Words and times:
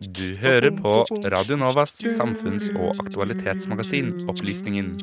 Du 0.00 0.36
hører 0.40 0.70
på 0.72 0.92
Radio 1.28 1.56
Novas 1.60 1.98
samfunns- 2.14 2.70
og 2.72 2.96
aktualitetsmagasin 3.02 4.14
Opplysningen. 4.32 4.94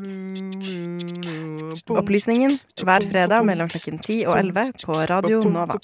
Opplysningen 1.94 2.58
hver 2.82 3.06
fredag 3.12 3.46
mellom 3.46 3.70
klokken 3.70 4.00
10 4.02 4.26
og 4.26 4.40
11 4.40 4.74
på 4.82 4.98
Radio 5.12 5.44
Nova. 5.46 5.78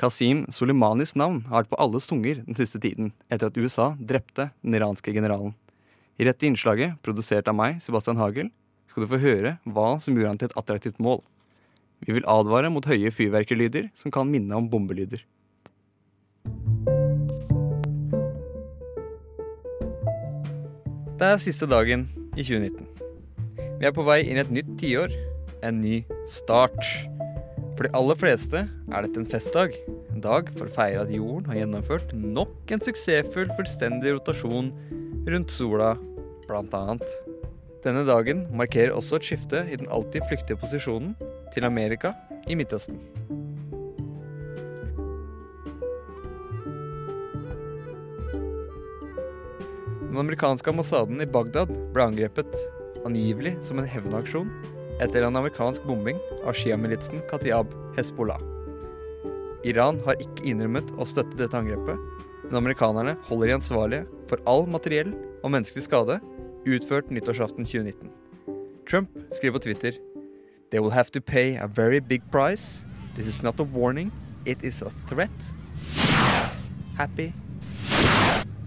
Kasim 0.00 0.46
Soleimanis 0.48 1.12
navn 1.14 1.44
har 1.50 1.62
vært 1.62 1.70
på 1.74 1.80
alles 1.84 2.08
tunger 2.08 2.40
den 2.46 2.56
siste 2.56 2.80
tiden 2.80 3.12
etter 3.28 3.52
at 3.52 3.60
USA 3.60 3.92
drepte 4.00 4.48
den 4.64 4.80
iranske 4.80 5.12
generalen. 5.12 5.52
I 6.16 6.24
dette 6.24 6.48
innslaget, 6.48 6.96
produsert 7.04 7.48
av 7.48 7.56
meg, 7.60 7.80
Sebastian 7.84 8.16
Hagel, 8.16 8.48
skal 8.92 9.06
du 9.06 9.08
få 9.08 9.22
høre 9.22 9.54
hva 9.64 9.94
som 10.04 10.12
gjorde 10.12 10.30
han 10.34 10.38
til 10.40 10.50
et 10.50 10.58
attraktivt 10.60 10.98
mål. 11.00 11.22
Vi 12.04 12.12
vil 12.12 12.26
advare 12.28 12.68
mot 12.68 12.84
høye 12.84 13.12
fyrverkerlyder 13.14 13.88
som 13.96 14.12
kan 14.12 14.28
minne 14.28 14.52
om 14.58 14.68
bombelyder. 14.68 15.22
Det 21.16 21.30
er 21.30 21.40
siste 21.40 21.68
dagen 21.70 22.04
i 22.34 22.44
2019. 22.44 22.84
Vi 23.80 23.88
er 23.88 23.96
på 23.96 24.04
vei 24.04 24.20
inn 24.26 24.36
i 24.36 24.44
et 24.44 24.52
nytt 24.52 24.76
tiår. 24.82 25.14
En 25.64 25.78
ny 25.80 26.02
start. 26.28 26.82
For 27.78 27.86
de 27.86 27.94
aller 27.96 28.18
fleste 28.18 28.66
er 28.66 29.06
dette 29.06 29.22
en 29.22 29.30
festdag. 29.30 29.78
En 30.12 30.20
dag 30.20 30.50
for 30.58 30.66
å 30.66 30.74
feire 30.74 31.06
at 31.06 31.14
jorden 31.14 31.48
har 31.48 31.62
gjennomført 31.62 32.12
nok 32.18 32.74
en 32.74 32.82
suksessfull 32.84 33.48
fullstendig 33.56 34.18
rotasjon 34.18 34.74
rundt 35.30 35.54
sola, 35.54 35.94
blant 36.50 36.74
annet. 36.76 37.31
Denne 37.82 38.04
dagen 38.06 38.44
markerer 38.54 38.94
også 38.94 39.18
et 39.18 39.26
skifte 39.26 39.64
i 39.66 39.76
den 39.78 39.88
alltid 39.90 40.22
flyktige 40.30 40.58
posisjonen 40.60 41.16
til 41.50 41.66
Amerika 41.66 42.12
i 42.46 42.54
Midtøsten. 42.54 43.00
Den 50.12 50.20
amerikanske 50.20 50.70
ambassaden 50.70 51.24
i 51.24 51.26
Bagdad 51.26 51.72
ble 51.94 52.06
angrepet, 52.06 52.54
angivelig 53.02 53.56
som 53.66 53.80
en 53.80 53.88
hevnaksjon, 53.88 54.50
etter 55.02 55.26
en 55.26 55.40
amerikansk 55.40 55.82
bombing 55.88 56.20
av 56.44 56.54
sjiamilitsen 56.54 57.24
Katiab 57.30 57.72
Hezbollah. 57.96 58.38
Iran 59.66 59.98
har 60.06 60.22
ikke 60.22 60.46
innrømmet 60.52 60.94
å 61.00 61.06
støtte 61.08 61.38
dette 61.40 61.58
angrepet, 61.58 61.98
men 62.44 62.60
amerikanerne 62.60 63.16
holder 63.26 63.50
de 63.50 63.56
ansvarlige 63.58 64.22
for 64.30 64.42
all 64.46 64.68
materiell 64.70 65.10
og 65.42 65.50
menneskelig 65.54 65.88
skade 65.88 66.20
utført 66.66 67.10
nyttårsaften 67.10 67.64
2019. 67.64 68.10
Trump 68.90 69.08
skriver 69.32 69.52
på 69.52 69.58
Twitter 69.58 69.92
They 70.70 70.80
will 70.80 70.92
have 70.92 71.10
to 71.12 71.20
pay 71.20 71.56
a 71.56 71.66
very 71.66 72.00
big 72.00 72.22
price. 72.30 72.86
This 73.16 73.26
is 73.26 73.42
not 73.42 73.60
a 73.60 73.62
warning, 73.62 74.12
it 74.46 74.64
is 74.64 74.82
a 74.82 74.90
threat. 75.08 75.30
Happy 76.96 77.32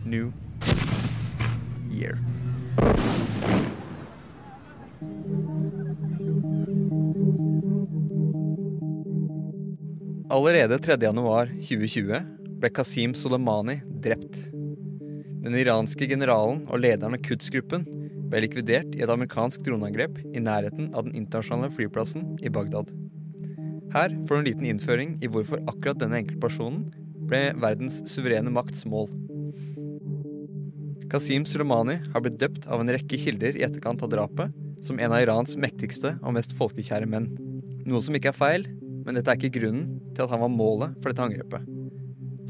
New 0.05 0.31
Year. 1.91 2.17
Allerede 10.29 10.77
3.1.2020 10.77 12.21
ble 12.59 12.69
Qasim 12.69 13.13
Soleimani 13.13 13.81
drept. 14.01 14.54
Den 15.45 15.53
iranske 15.59 16.07
generalen 16.09 16.63
og 16.73 16.79
lederen 16.81 17.13
av 17.13 17.21
Quds-gruppen 17.21 17.83
ble 18.31 18.39
likvidert 18.41 18.95
i 18.97 19.03
et 19.05 19.11
amerikansk 19.13 19.61
droneangrep 19.67 20.17
i 20.25 20.41
nærheten 20.41 20.87
av 20.97 21.05
den 21.05 21.13
internasjonale 21.19 21.69
flyplassen 21.75 22.31
i 22.41 22.49
Bagdad. 22.49 22.89
Her 23.93 24.15
får 24.25 24.31
du 24.33 24.39
en 24.39 24.47
liten 24.47 24.65
innføring 24.71 25.13
i 25.21 25.29
hvorfor 25.29 25.61
akkurat 25.69 26.01
denne 26.01 26.17
enkeltpersonen 26.23 26.87
ble 27.29 27.43
verdens 27.61 28.01
suverene 28.09 28.49
makts 28.57 28.87
mål. 28.89 29.05
Qasim 31.13 31.45
Soleimani 31.45 31.99
har 32.15 32.25
blitt 32.25 32.41
døpt 32.41 32.65
av 32.65 32.81
en 32.81 32.89
rekke 32.97 33.21
kilder 33.21 33.53
i 33.53 33.63
etterkant 33.67 34.01
av 34.01 34.09
drapet 34.11 34.57
som 34.83 34.97
en 34.97 35.13
av 35.13 35.21
Irans 35.21 35.53
mektigste 35.61 36.17
og 36.25 36.33
mest 36.39 36.57
folkekjære 36.57 37.05
menn. 37.09 37.29
Noe 37.85 38.01
som 38.01 38.17
ikke 38.17 38.33
er 38.33 38.39
feil, 38.41 38.65
men 39.05 39.13
dette 39.13 39.29
er 39.29 39.37
ikke 39.37 39.59
grunnen 39.61 39.99
til 40.15 40.25
at 40.25 40.33
han 40.33 40.41
var 40.41 40.51
målet 40.57 40.97
for 41.03 41.13
dette 41.13 41.29
angrepet. 41.29 41.69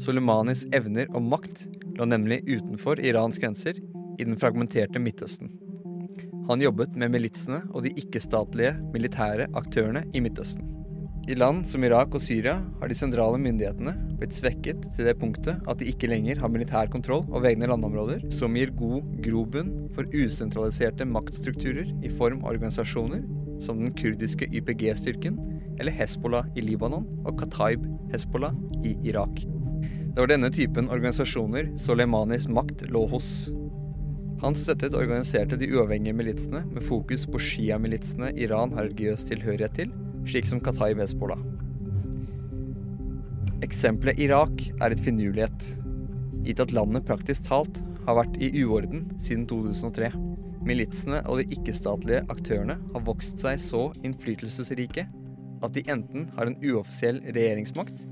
Soleimanis 0.00 0.64
evner 0.76 1.12
og 1.12 1.24
makt 1.28 1.66
lå 1.96 2.08
nemlig 2.08 2.42
utenfor 2.48 3.00
Irans 3.00 3.40
grenser, 3.42 3.80
i 4.16 4.24
den 4.24 4.38
fragmenterte 4.40 5.00
Midtøsten. 5.02 5.50
Han 6.46 6.62
jobbet 6.62 6.94
med 6.96 7.10
militsene 7.12 7.64
og 7.72 7.82
de 7.84 7.92
ikke-statlige 8.00 8.76
militære 8.94 9.50
aktørene 9.58 10.06
i 10.14 10.22
Midtøsten. 10.24 10.72
I 11.26 11.34
land 11.34 11.64
som 11.66 11.82
Irak 11.82 12.12
og 12.14 12.22
Syria 12.22 12.60
har 12.78 12.86
de 12.86 12.94
sentrale 12.94 13.38
myndighetene 13.42 13.96
blitt 14.20 14.36
svekket 14.36 14.84
til 14.94 15.08
det 15.08 15.16
punktet 15.18 15.58
at 15.66 15.80
de 15.80 15.88
ikke 15.90 16.06
lenger 16.12 16.38
har 16.38 16.52
militær 16.54 16.86
kontroll 16.92 17.24
over 17.32 17.48
egne 17.50 17.66
landområder, 17.66 18.22
som 18.30 18.54
gir 18.54 18.70
god 18.78 19.10
grobunn 19.26 19.74
for 19.96 20.06
usentraliserte 20.14 21.08
maktstrukturer 21.10 21.90
i 22.06 22.12
form 22.14 22.44
av 22.44 22.54
organisasjoner 22.54 23.26
som 23.58 23.82
den 23.82 23.90
kurdiske 23.98 24.46
YPG-styrken 24.54 25.42
eller 25.80 25.98
Hezbollah 25.98 26.46
i 26.54 26.62
Libanon 26.62 27.10
og 27.26 27.40
Kataib 27.42 27.90
Hezbollah 28.14 28.54
i 28.86 28.94
Irak. 29.10 29.42
Det 30.16 30.22
var 30.22 30.30
denne 30.30 30.48
typen 30.48 30.86
organisasjoner 30.88 31.66
Soleimanis 31.76 32.46
makt 32.48 32.86
lå 32.88 33.02
hos. 33.10 33.26
Han 34.40 34.54
støttet 34.56 34.94
og 34.94 35.02
organiserte 35.02 35.58
de 35.60 35.68
uavhengige 35.74 36.16
militsene 36.16 36.62
med 36.70 36.86
fokus 36.88 37.26
på 37.28 37.36
sjiamilitsene 37.44 38.30
Iran 38.40 38.72
har 38.72 38.88
religiøs 38.88 39.26
tilhørighet 39.28 39.76
til, 39.76 39.92
slik 40.24 40.48
som 40.48 40.62
Kataib 40.64 41.02
Hezbollah. 41.04 41.44
Eksempelet 43.68 44.24
Irak 44.24 44.64
er 44.80 44.96
et 44.96 45.04
finurlighet, 45.04 45.68
gitt 46.48 46.64
at 46.64 46.72
landet 46.72 47.04
praktisk 47.04 47.50
talt 47.52 47.84
har 48.08 48.16
vært 48.22 48.40
i 48.40 48.54
uorden 48.64 49.10
siden 49.20 49.44
2003. 49.52 50.14
Militsene 50.64 51.20
og 51.28 51.42
de 51.42 51.60
ikke-statlige 51.60 52.24
aktørene 52.32 52.80
har 52.80 53.08
vokst 53.12 53.44
seg 53.44 53.60
så 53.60 53.90
innflytelsesrike 54.00 55.10
at 55.60 55.76
de 55.76 55.84
enten 55.92 56.30
har 56.40 56.48
en 56.48 56.56
uoffisiell 56.64 57.20
regjeringsmakt, 57.28 58.06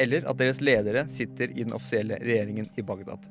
eller 0.00 0.26
at 0.28 0.38
deres 0.40 0.60
ledere 0.64 1.06
sitter 1.12 1.52
i 1.52 1.64
den 1.64 1.74
offisielle 1.76 2.18
regjeringen 2.22 2.68
i 2.76 2.84
Bagdad. 2.86 3.28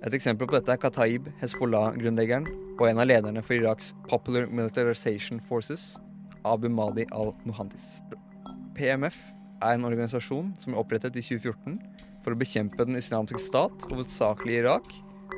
Et 0.00 0.14
eksempel 0.16 0.48
på 0.48 0.56
dette 0.56 0.72
er 0.72 0.80
Kataib 0.80 1.26
Hezbollah-grunnleggeren 1.42 2.46
og 2.78 2.86
en 2.88 3.02
av 3.02 3.08
lederne 3.08 3.42
for 3.44 3.58
Iraks 3.58 3.92
Popular 4.08 4.46
Militarization 4.48 5.42
Forces, 5.44 5.92
Abu 6.48 6.70
Madi 6.72 7.04
al-Muhandis. 7.12 7.98
PMF 8.76 9.18
er 9.60 9.76
en 9.76 9.84
organisasjon 9.84 10.54
som 10.60 10.72
er 10.72 10.80
opprettet 10.80 11.18
i 11.20 11.24
2014 11.26 11.76
for 12.24 12.32
å 12.32 12.40
bekjempe 12.40 12.86
den 12.88 12.96
islamske 12.96 13.40
stat, 13.40 13.84
hovedsakelig 13.92 14.56
i 14.56 14.62
Irak, 14.62 14.88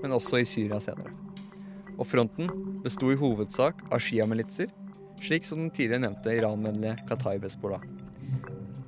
men 0.03 0.15
også 0.15 0.43
i 0.43 0.47
Syria 0.47 0.79
senere. 0.83 1.11
Og 1.99 2.07
fronten 2.09 2.49
besto 2.87 3.11
i 3.13 3.19
hovedsak 3.19 3.83
av 3.91 4.03
sjiamilitser, 4.03 4.71
slik 5.23 5.47
som 5.47 5.65
den 5.65 5.75
tidligere 5.75 6.07
nevnte 6.07 6.39
Iran-vennlige 6.39 7.03
Kataib 7.11 7.47
Hezbollah. 7.47 7.83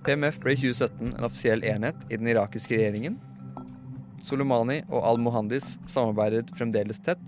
PMF 0.04 0.36
ble 0.42 0.52
i 0.52 0.58
2017 0.60 1.14
en 1.16 1.24
offisiell 1.24 1.64
enhet 1.64 1.96
i 2.10 2.18
den 2.20 2.28
irakiske 2.28 2.76
regjeringen. 2.76 3.16
Soleimani 4.24 4.82
og 4.90 5.04
al-Muhandis 5.04 5.74
samarbeidet 5.88 6.52
fremdeles 6.58 7.00
tett, 7.04 7.22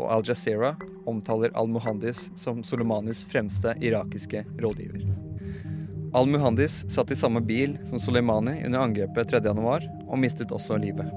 og 0.00 0.08
Al 0.10 0.24
Jazeera 0.26 0.74
omtaler 1.08 1.52
al-Muhandis 1.56 2.26
som 2.40 2.64
Soleimanis 2.66 3.22
fremste 3.30 3.76
irakiske 3.84 4.44
rådgiver. 4.60 5.04
Al-Muhandis 6.14 6.84
satt 6.94 7.12
i 7.12 7.18
samme 7.18 7.42
bil 7.44 7.76
som 7.88 8.00
Soleimani 8.00 8.60
under 8.64 8.86
angrepet 8.86 9.32
3.1 9.34 9.88
og 10.08 10.18
mistet 10.22 10.52
også 10.54 10.78
livet. 10.80 11.10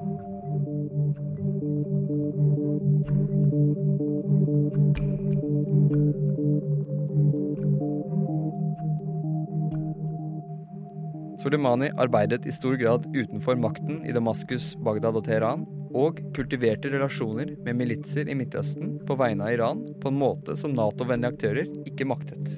Soleimani 11.48 11.88
arbeidet 11.96 12.46
i 12.46 12.52
stor 12.52 12.74
grad 12.76 13.06
utenfor 13.16 13.56
makten 13.56 14.02
i 14.04 14.12
Damaskus, 14.12 14.74
Bagdad 14.84 15.16
og 15.16 15.24
Teheran, 15.24 15.62
og 15.96 16.18
kultiverte 16.36 16.90
relasjoner 16.92 17.54
med 17.64 17.78
militser 17.80 18.28
i 18.28 18.36
Midtøsten 18.36 18.98
på 19.08 19.16
vegne 19.16 19.46
av 19.48 19.54
Iran 19.56 19.86
på 20.02 20.12
en 20.12 20.18
måte 20.20 20.58
som 20.60 20.74
Nato-vennlige 20.76 21.32
aktører 21.32 21.70
ikke 21.88 22.08
maktet. 22.12 22.50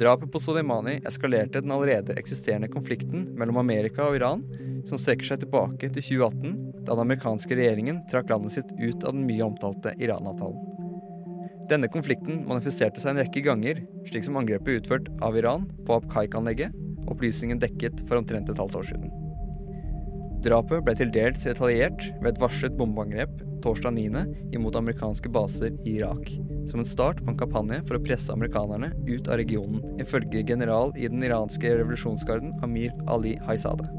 Drapet 0.00 0.32
på 0.34 0.40
Soleimani 0.42 0.96
eskalerte 1.06 1.62
den 1.62 1.76
allerede 1.76 2.16
eksisterende 2.18 2.66
konflikten 2.72 3.28
mellom 3.38 3.60
Amerika 3.62 4.08
og 4.08 4.18
Iran, 4.18 4.42
som 4.90 4.98
strekker 4.98 5.30
seg 5.30 5.44
tilbake 5.44 5.92
til 5.94 6.02
2018, 6.02 6.58
da 6.82 6.96
den 6.96 7.04
amerikanske 7.04 7.60
regjeringen 7.60 8.02
trakk 8.10 8.34
landet 8.34 8.56
sitt 8.56 8.74
ut 8.74 9.06
av 9.06 9.14
den 9.14 9.22
mye 9.30 9.46
omtalte 9.46 9.94
Iran-avtalen. 10.02 10.66
Denne 11.70 11.86
konflikten 11.94 12.42
manifesterte 12.48 12.98
seg 12.98 13.14
en 13.14 13.22
rekke 13.22 13.46
ganger, 13.46 13.84
slik 14.10 14.26
som 14.26 14.42
angrepet 14.42 14.82
utført 14.82 15.10
av 15.22 15.38
Iran 15.38 15.70
på 15.86 16.00
Abqaiq-anlegget, 16.00 16.74
opplysningen 17.12 17.60
dekket 17.62 18.04
for 18.08 18.20
omtrent 18.20 18.50
et 18.50 18.60
halvt 18.60 18.78
år 18.80 18.88
siden. 18.92 19.12
Drapet 20.44 20.84
ble 20.86 20.94
til 20.94 21.10
dels 21.10 21.42
retaliert 21.48 22.04
ved 22.22 22.30
et 22.30 22.40
varslet 22.40 22.76
bombeangrep 22.78 23.40
torsdag 23.64 23.96
9. 23.96 24.24
imot 24.54 24.76
amerikanske 24.78 25.30
baser 25.34 25.74
i 25.82 25.96
Irak, 25.98 26.30
som 26.70 26.80
en 26.80 26.86
start 26.86 27.18
på 27.24 27.32
en 27.32 27.38
kampanje 27.40 27.80
for 27.88 27.98
å 27.98 28.02
presse 28.04 28.32
amerikanerne 28.32 28.92
ut 29.08 29.28
av 29.28 29.40
regionen, 29.40 29.82
ifølge 29.98 30.44
general 30.46 30.94
i 30.96 31.08
den 31.10 31.24
iranske 31.26 31.72
revolusjonsgarden 31.80 32.54
Amir 32.62 32.94
Ali 33.10 33.34
Haizadeh. 33.48 33.90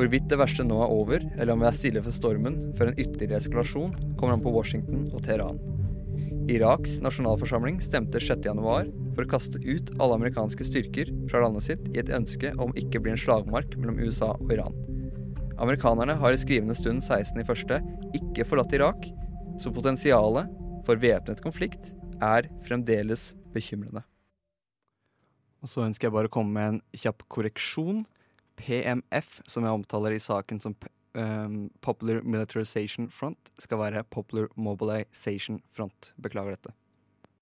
Hvorvidt 0.00 0.30
det 0.30 0.38
verste 0.40 0.64
nå 0.64 0.78
er 0.80 0.94
over, 0.94 1.24
eller 1.36 1.52
om 1.52 1.60
vi 1.60 1.68
er 1.68 1.76
stille 1.76 2.00
for 2.04 2.14
stormen 2.14 2.56
før 2.78 2.88
en 2.88 3.00
ytterligere 3.02 3.42
eskalasjon, 3.42 3.92
kommer 4.16 4.38
an 4.38 4.44
på 4.44 4.54
Washington 4.54 5.10
og 5.10 5.26
Teheran. 5.26 5.60
Iraks 6.50 6.96
nasjonalforsamling 7.04 7.76
stemte 7.84 8.18
6.1 8.18 8.88
for 9.14 9.22
å 9.22 9.30
kaste 9.30 9.60
ut 9.62 9.92
alle 10.02 10.16
amerikanske 10.18 10.64
styrker 10.66 11.12
fra 11.30 11.44
landet 11.44 11.68
sitt 11.68 11.84
i 11.94 12.00
et 12.02 12.10
ønske 12.10 12.50
om 12.58 12.74
ikke 12.78 12.98
bli 13.04 13.12
en 13.14 13.20
slagmark 13.20 13.76
mellom 13.78 14.00
USA 14.02 14.32
og 14.34 14.50
Iran. 14.56 14.74
Amerikanerne 15.62 16.16
har 16.18 16.34
i 16.34 16.40
skrivende 16.40 16.74
stund 16.74 17.04
16.1 17.06 18.18
ikke 18.18 18.48
forlatt 18.48 18.74
Irak, 18.74 19.06
så 19.62 19.70
potensialet 19.70 20.50
for 20.86 20.98
væpnet 20.98 21.42
konflikt 21.44 21.92
er 22.18 22.48
fremdeles 22.66 23.34
bekymrende. 23.54 24.02
Og 25.60 25.70
så 25.70 25.84
ønsker 25.84 26.08
jeg 26.08 26.16
bare 26.16 26.30
å 26.30 26.34
komme 26.34 26.56
med 26.56 26.72
en 26.72 26.80
kjapp 26.96 27.26
korreksjon. 27.30 28.06
PMF, 28.60 29.38
som 29.48 29.64
jeg 29.64 29.76
omtaler 29.76 30.16
i 30.16 30.22
saken 30.22 30.58
som 30.60 30.74
um, 31.14 31.70
Popular 31.80 32.22
Militarization 32.22 33.10
Front, 33.10 33.52
skal 33.58 33.78
være 33.78 34.04
Popular 34.04 34.48
Mobilization 34.56 35.60
Front. 35.72 36.12
Beklager 36.22 36.56
dette. 36.56 36.74